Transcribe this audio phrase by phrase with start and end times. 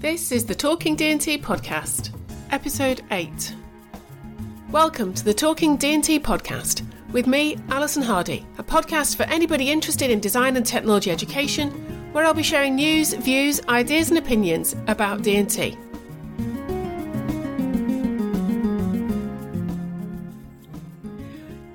[0.00, 2.16] This is the Talking D&T podcast,
[2.52, 3.52] episode 8.
[4.70, 10.08] Welcome to the Talking D&T podcast with me, Alison Hardy, a podcast for anybody interested
[10.12, 11.72] in design and technology education,
[12.12, 15.76] where I'll be sharing news, views, ideas and opinions about D&T.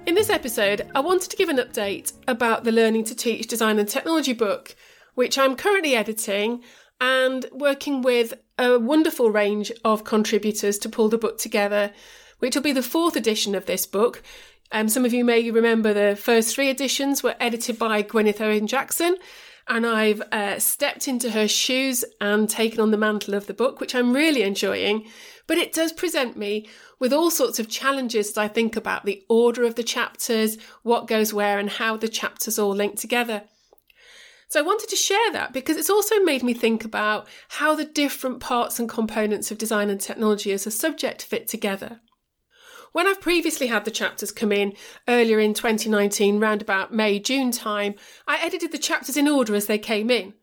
[0.07, 3.79] In this episode, I wanted to give an update about the Learning to Teach Design
[3.79, 4.77] and Technology book,
[5.15, 6.63] which I'm currently editing
[7.03, 11.91] and working with a wonderful range of contributors to pull the book together,
[12.39, 14.23] which will be the fourth edition of this book.
[14.71, 18.67] Um, some of you may remember the first three editions were edited by Gwyneth Owen
[18.67, 19.17] Jackson,
[19.67, 23.81] and I've uh, stepped into her shoes and taken on the mantle of the book,
[23.81, 25.05] which I'm really enjoying.
[25.45, 29.25] But it does present me with all sorts of challenges as I think about the
[29.27, 33.43] order of the chapters, what goes where, and how the chapters all link together.
[34.53, 37.85] So I wanted to share that because it's also made me think about how the
[37.85, 42.01] different parts and components of design and technology as a subject fit together.
[42.91, 44.73] When I've previously had the chapters come in
[45.07, 47.95] earlier in 2019, round about May, June time,
[48.27, 50.35] I edited the chapters in order as they came in.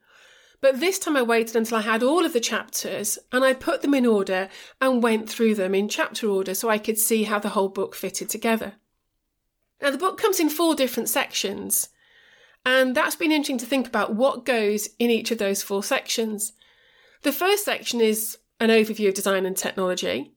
[0.60, 3.80] But this time I waited until I had all of the chapters and I put
[3.80, 4.48] them in order
[4.80, 7.94] and went through them in chapter order so I could see how the whole book
[7.94, 8.72] fitted together.
[9.80, 11.90] Now, the book comes in four different sections.
[12.64, 16.52] And that's been interesting to think about what goes in each of those four sections.
[17.22, 20.34] The first section is an overview of design and technology.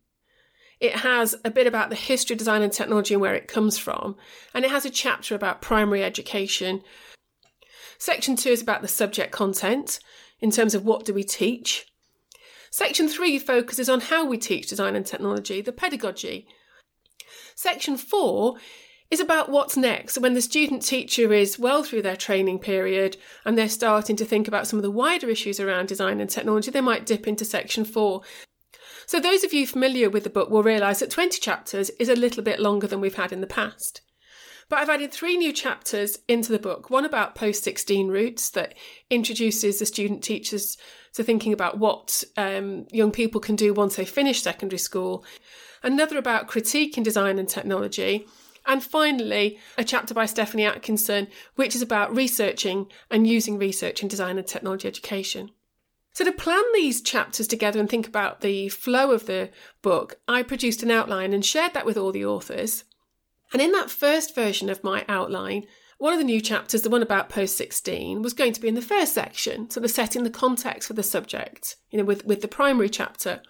[0.80, 3.78] It has a bit about the history of design and technology and where it comes
[3.78, 4.16] from,
[4.54, 6.82] and it has a chapter about primary education.
[7.98, 10.00] Section two is about the subject content
[10.40, 11.86] in terms of what do we teach.
[12.70, 16.48] Section three focuses on how we teach design and technology, the pedagogy.
[17.56, 18.56] Section four
[19.14, 20.18] is about what's next.
[20.18, 23.16] When the student teacher is well through their training period
[23.46, 26.72] and they're starting to think about some of the wider issues around design and technology,
[26.72, 28.24] they might dip into section four.
[29.06, 32.16] So those of you familiar with the book will realise that 20 chapters is a
[32.16, 34.02] little bit longer than we've had in the past.
[34.68, 38.74] But I've added three new chapters into the book one about post 16 routes that
[39.12, 40.76] introduces the student teachers
[41.14, 45.24] to thinking about what um, young people can do once they finish secondary school,
[45.84, 48.26] another about critique in design and technology,
[48.66, 54.08] and finally, a chapter by Stephanie Atkinson, which is about researching and using research in
[54.08, 55.52] design and technology education.
[56.14, 59.50] So, to plan these chapters together and think about the flow of the
[59.82, 62.84] book, I produced an outline and shared that with all the authors.
[63.52, 65.66] And in that first version of my outline,
[65.98, 68.76] one of the new chapters, the one about post 16, was going to be in
[68.76, 72.42] the first section, so the setting the context for the subject, you know, with, with
[72.42, 73.42] the primary chapter.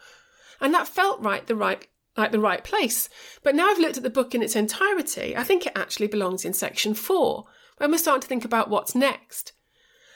[0.61, 1.87] And that felt right, the right
[2.17, 3.09] like the right place.
[3.43, 6.45] But now I've looked at the book in its entirety, I think it actually belongs
[6.45, 7.45] in section four,
[7.77, 9.53] when we're starting to think about what's next.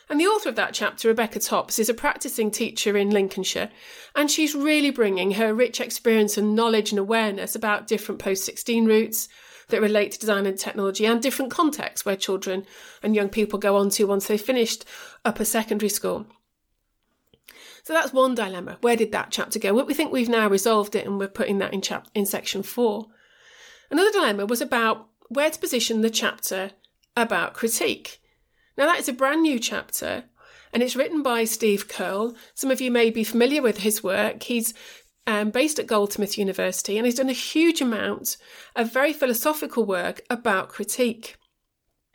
[0.10, 3.70] And the author of that chapter, Rebecca Tops, is a practicing teacher in Lincolnshire,
[4.16, 8.86] and she's really bringing her rich experience and knowledge and awareness about different post 16
[8.86, 9.28] routes
[9.68, 12.66] that relate to design and technology and different contexts where children
[13.04, 14.86] and young people go on to once they've finished
[15.26, 16.26] upper secondary school.
[17.88, 18.80] So that's one dilemma.
[18.82, 19.74] Where did that chapter go?
[19.74, 22.62] Well, we think we've now resolved it and we're putting that in chap- in section
[22.62, 23.06] four.
[23.90, 26.72] Another dilemma was about where to position the chapter
[27.16, 28.22] about critique.
[28.78, 30.26] Now that is a brand new chapter
[30.74, 32.36] and it's written by Steve Keirl.
[32.56, 34.44] Some of you may be familiar with his work.
[34.44, 34.74] He's
[35.26, 38.36] um, based at Goldsmith University and he's done a huge amount
[38.76, 41.38] of very philosophical work about critique.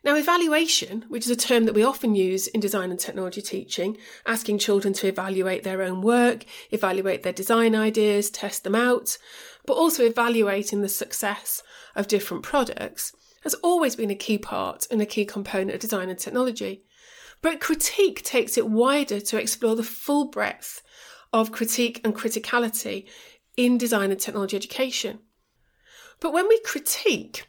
[0.04, 3.96] Now, evaluation, which is a term that we often use in design and technology teaching,
[4.26, 9.16] asking children to evaluate their own work, evaluate their design ideas, test them out,
[9.64, 11.62] but also evaluating the success
[11.94, 13.12] of different products,
[13.42, 16.82] has always been a key part and a key component of design and technology.
[17.40, 20.82] But critique takes it wider to explore the full breadth
[21.32, 23.06] of critique and criticality
[23.56, 25.20] in design and technology education.
[26.20, 27.46] But when we critique,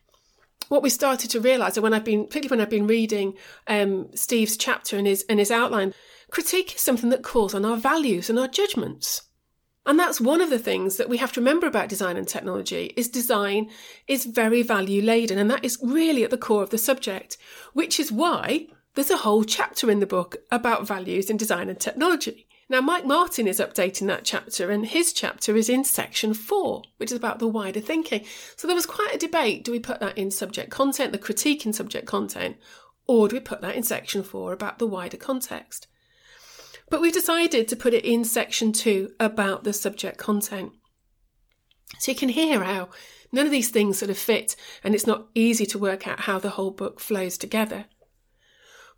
[0.73, 3.35] what we started to realise, and when I've been, particularly when I've been reading
[3.67, 5.93] um, Steve's chapter and his and his outline,
[6.31, 9.21] critique is something that calls on our values and our judgments.
[9.85, 12.91] And that's one of the things that we have to remember about design and technology
[12.97, 13.69] is design
[14.07, 17.37] is very value laden and that is really at the core of the subject,
[17.73, 18.65] which is why
[18.95, 22.47] there's a whole chapter in the book about values in design and technology.
[22.69, 27.11] Now, Mike Martin is updating that chapter, and his chapter is in section four, which
[27.11, 28.25] is about the wider thinking.
[28.55, 31.65] So there was quite a debate do we put that in subject content, the critique
[31.65, 32.57] in subject content,
[33.05, 35.87] or do we put that in section four about the wider context?
[36.89, 40.73] But we decided to put it in section two about the subject content.
[41.99, 42.89] So you can hear how
[43.31, 46.39] none of these things sort of fit, and it's not easy to work out how
[46.39, 47.85] the whole book flows together.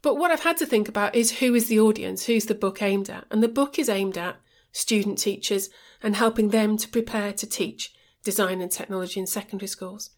[0.06, 2.84] But what I've had to think about is who is the audience, who's the book
[2.84, 3.25] aimed at?
[3.31, 4.40] And the book is aimed at
[4.72, 5.72] student teachers
[6.04, 7.92] and helping them to prepare to teach
[8.24, 10.12] design and technology in secondary schools.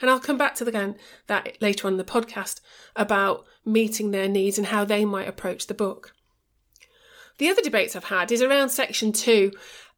[0.00, 0.96] And I'll come back to the,
[1.28, 2.60] that later on in the podcast
[2.96, 6.14] about meeting their needs and how they might approach the book.
[7.38, 9.52] The other debates I've had is around section two.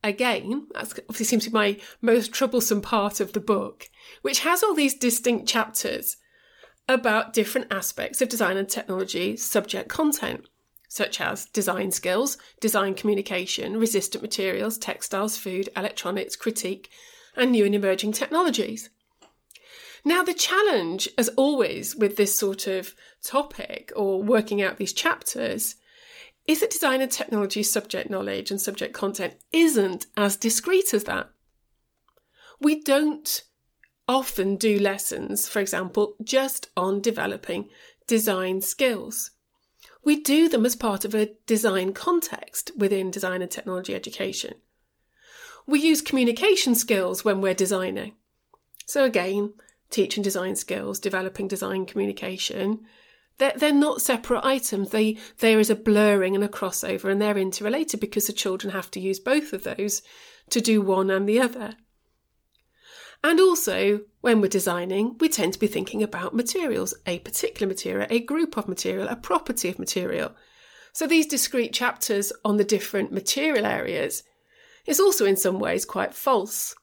[0.05, 3.89] Again, that obviously seems to be my most troublesome part of the book,
[4.21, 6.19] which has all these distinct chapters
[6.95, 10.49] about different aspects of design and technology subject content,
[10.89, 16.91] such as design skills, design communication, resistant materials, textiles, food, electronics, critique,
[17.37, 18.91] and new and emerging technologies.
[20.05, 25.77] Now, the challenge, as always, with this sort of topic or working out these chapters
[26.47, 31.31] is that design and technology subject knowledge and subject content isn't as discrete as that.
[32.61, 33.43] We don't
[34.11, 37.69] often do lessons, for example, just on developing
[38.07, 39.31] design skills.
[40.03, 44.55] We do them as part of a design context within design and technology education.
[45.67, 48.15] We use communication skills when we're designing.
[48.87, 49.55] So, again,
[49.91, 52.81] teaching design skills, developing design communication,
[53.39, 54.91] they're, they're not separate items.
[54.91, 58.91] They, there is a blurring and a crossover, and they're interrelated because the children have
[58.93, 60.03] to use both of those
[60.51, 61.77] to do one and the other.
[63.23, 68.07] And also, when we're designing, we tend to be thinking about materials, a particular material,
[68.09, 70.35] a group of material, a property of material.
[70.93, 74.23] So these discrete chapters on the different material areas
[74.87, 76.75] is also in some ways quite false.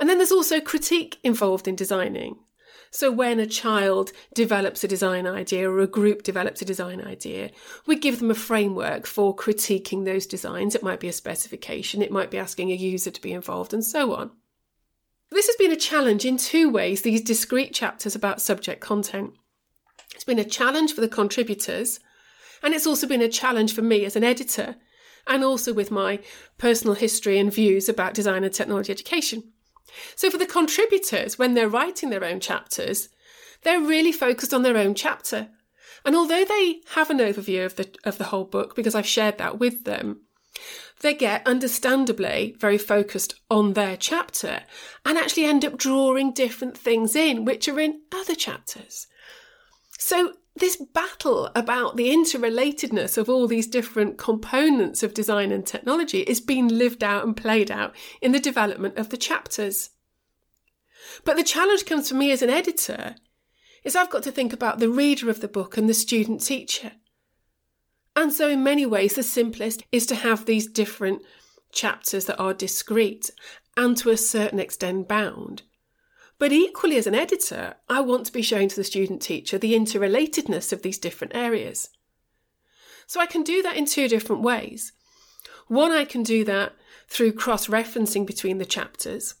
[0.00, 2.36] And then there's also critique involved in designing.
[2.90, 7.50] So when a child develops a design idea or a group develops a design idea,
[7.86, 10.74] we give them a framework for critiquing those designs.
[10.74, 13.84] It might be a specification, it might be asking a user to be involved, and
[13.84, 14.30] so on.
[15.30, 19.34] This has been a challenge in two ways, these discrete chapters about subject content.
[20.14, 22.00] It's been a challenge for the contributors,
[22.62, 24.76] and it's also been a challenge for me as an editor,
[25.26, 26.20] and also with my
[26.56, 29.52] personal history and views about design and technology education.
[30.16, 33.08] So, for the contributors, when they're writing their own chapters,
[33.62, 35.48] they're really focused on their own chapter.
[36.04, 39.38] And although they have an overview of the, of the whole book, because I've shared
[39.38, 40.22] that with them,
[41.00, 44.62] they get understandably very focused on their chapter
[45.04, 49.06] and actually end up drawing different things in which are in other chapters.
[49.98, 56.22] So, this battle about the interrelatedness of all these different components of design and technology
[56.22, 59.90] is being lived out and played out in the development of the chapters.
[61.24, 63.14] But the challenge comes for me as an editor
[63.84, 66.92] is I've got to think about the reader of the book and the student teacher.
[68.18, 71.22] And so, in many ways, the simplest is to have these different
[71.70, 73.30] chapters that are discrete
[73.76, 75.62] and to a certain extent bound.
[76.36, 79.74] But equally, as an editor, I want to be showing to the student teacher the
[79.74, 81.90] interrelatedness of these different areas.
[83.06, 84.92] So I can do that in two different ways.
[85.68, 86.72] One, I can do that
[87.06, 89.36] through cross referencing between the chapters.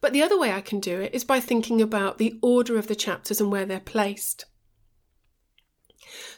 [0.00, 2.88] But the other way I can do it is by thinking about the order of
[2.88, 4.44] the chapters and where they're placed.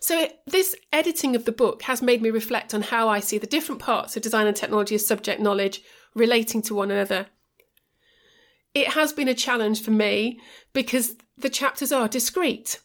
[0.01, 3.47] So, this editing of the book has made me reflect on how I see the
[3.47, 5.83] different parts of design and technology as subject knowledge
[6.15, 7.27] relating to one another.
[8.75, 10.41] It has been a challenge for me
[10.73, 12.81] because the chapters are discrete,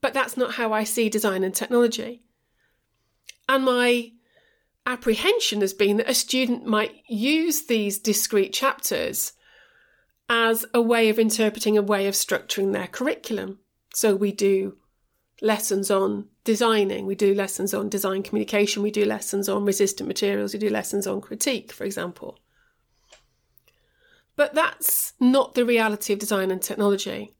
[0.00, 2.22] but that's not how I see design and technology.
[3.48, 4.12] And my
[4.86, 9.32] apprehension has been that a student might use these discrete chapters
[10.28, 13.58] as a way of interpreting a way of structuring their curriculum.
[13.94, 14.76] So we do
[15.42, 20.52] lessons on designing, we do lessons on design communication, we do lessons on resistant materials,
[20.52, 22.38] we do lessons on critique, for example.
[24.36, 27.34] But that's not the reality of design and technology.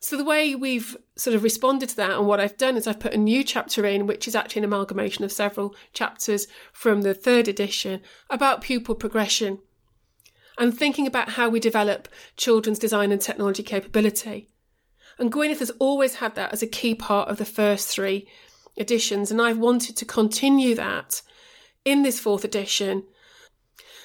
[0.00, 3.00] So, the way we've sort of responded to that and what I've done is I've
[3.00, 7.14] put a new chapter in, which is actually an amalgamation of several chapters from the
[7.14, 9.58] third edition about pupil progression
[10.58, 14.48] and thinking about how we develop children's design and technology capability.
[15.20, 18.26] And Gwyneth has always had that as a key part of the first three
[18.78, 21.20] editions, and I've wanted to continue that
[21.84, 23.04] in this fourth edition.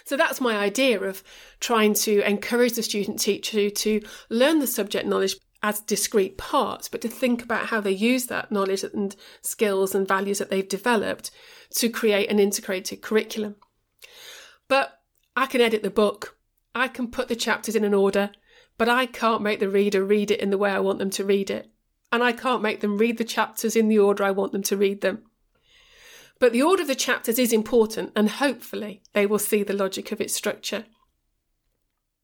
[0.03, 1.23] So that's my idea of
[1.61, 6.99] trying to encourage the student teacher to learn the subject knowledge as discrete parts, but
[7.01, 11.31] to think about how they use that knowledge and skills and values that they've developed
[11.71, 13.55] to create an integrated curriculum.
[14.67, 14.99] But
[15.35, 16.37] I can edit the book,
[16.75, 18.31] I can put the chapters in an order,
[18.77, 21.23] but I can't make the reader read it in the way I want them to
[21.23, 21.69] read it.
[22.11, 24.77] And I can't make them read the chapters in the order I want them to
[24.77, 25.23] read them.
[26.39, 30.11] But the order of the chapters is important, and hopefully they will see the logic
[30.11, 30.85] of its structure.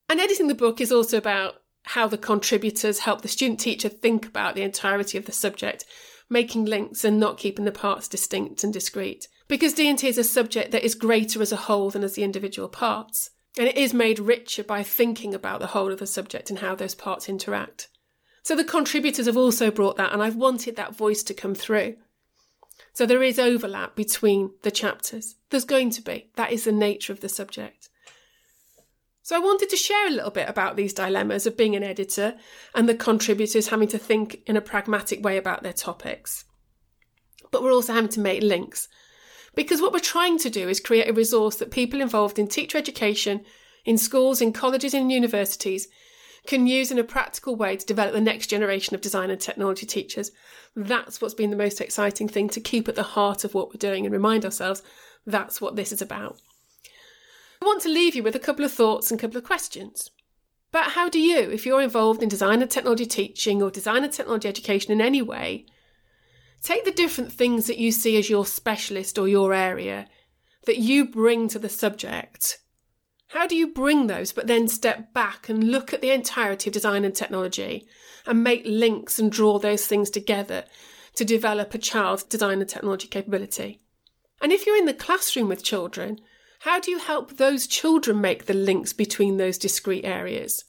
[0.09, 4.27] And editing the book is also about how the contributors help the student teacher think
[4.27, 5.85] about the entirety of the subject,
[6.29, 9.27] making links and not keeping the parts distinct and discrete.
[9.47, 12.69] Because D&T is a subject that is greater as a whole than as the individual
[12.69, 13.31] parts.
[13.57, 16.75] And it is made richer by thinking about the whole of the subject and how
[16.75, 17.89] those parts interact.
[18.43, 21.95] So the contributors have also brought that, and I've wanted that voice to come through.
[22.93, 25.35] So there is overlap between the chapters.
[25.49, 26.29] There's going to be.
[26.35, 27.89] That is the nature of the subject.
[29.23, 32.37] So I wanted to share a little bit about these dilemmas of being an editor
[32.73, 36.45] and the contributors having to think in a pragmatic way about their topics.
[37.51, 38.87] But we're also having to make links
[39.55, 42.77] because what we're trying to do is create a resource that people involved in teacher
[42.77, 43.43] education,
[43.85, 45.87] in schools, in colleges, and universities
[46.47, 49.85] can use in a practical way to develop the next generation of design and technology
[49.85, 50.31] teachers.
[50.75, 53.77] That's what's been the most exciting thing to keep at the heart of what we're
[53.77, 54.81] doing and remind ourselves
[55.25, 56.39] that's what this is about.
[57.61, 60.09] I want to leave you with a couple of thoughts and a couple of questions.
[60.71, 64.11] But how do you, if you're involved in design and technology teaching or design and
[64.11, 65.65] technology education in any way,
[66.63, 70.07] take the different things that you see as your specialist or your area
[70.65, 72.59] that you bring to the subject?
[73.29, 76.73] How do you bring those, but then step back and look at the entirety of
[76.73, 77.87] design and technology
[78.25, 80.65] and make links and draw those things together
[81.15, 83.79] to develop a child's design and technology capability?
[84.41, 86.19] And if you're in the classroom with children,
[86.59, 90.65] how do you help those children make the links between those discrete areas?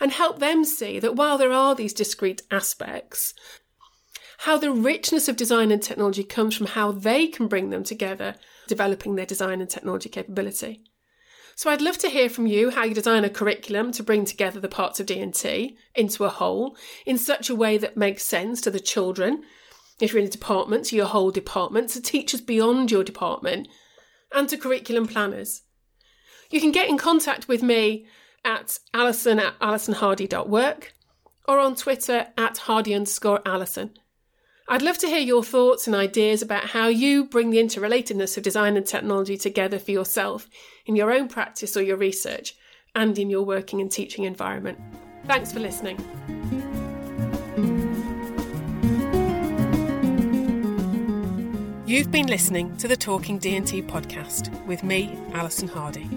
[0.00, 3.34] And help them see that while there are these discrete aspects,
[4.44, 8.34] how the richness of design and technology comes from how they can bring them together,
[8.68, 10.82] developing their design and technology capability.
[11.54, 14.58] So I'd love to hear from you how you design a curriculum to bring together
[14.58, 18.70] the parts of D&T into a whole in such a way that makes sense to
[18.70, 19.42] the children,
[20.00, 23.68] if you're in a department, to your whole department, to teachers beyond your department,
[24.34, 25.64] and to curriculum planners.
[26.48, 28.06] You can get in contact with me
[28.42, 30.94] at alison at alisonhardy.work
[31.46, 33.90] or on Twitter at hardy underscore alison.
[34.72, 38.44] I'd love to hear your thoughts and ideas about how you bring the interrelatedness of
[38.44, 40.48] design and technology together for yourself
[40.86, 42.54] in your own practice or your research
[42.94, 44.78] and in your working and teaching environment.
[45.26, 45.96] Thanks for listening.
[51.84, 56.08] You've been listening to the Talking D&T podcast with me, Alison Hardy.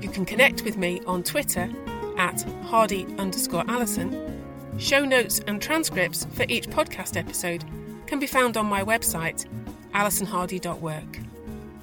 [0.00, 1.68] You can connect with me on Twitter
[2.16, 4.43] at hardy underscore Alison.
[4.78, 7.64] Show notes and transcripts for each podcast episode
[8.06, 9.46] can be found on my website,
[9.92, 11.20] alisonhardy.work.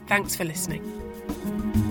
[0.08, 1.91] Thanks for listening.